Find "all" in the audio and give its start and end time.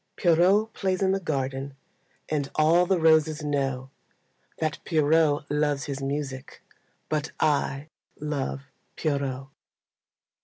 2.55-2.87